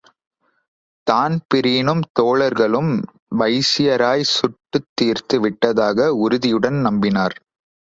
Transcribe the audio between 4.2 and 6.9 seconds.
சுட்டுத்தீர்த்து விட்டதாக உறுதியுடன்